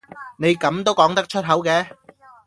[0.39, 1.85] 你咁都講得出口嘅？